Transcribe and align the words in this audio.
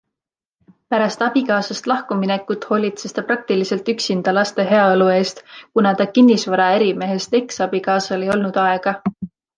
Pärast 0.93 1.19
abikaasast 1.25 1.89
lahkuminekut 1.91 2.65
hoolitses 2.69 3.13
ta 3.17 3.23
praktiliselt 3.27 3.93
üksinda 3.93 4.33
laste 4.39 4.65
heaolu 4.71 5.11
eest, 5.17 5.45
kuna 5.77 5.93
ta 6.01 6.09
kinnisvaraärimehest 6.17 7.39
eksabikaasal 7.43 8.27
ei 8.29 8.33
olnud 8.39 8.59
aega. 8.67 8.97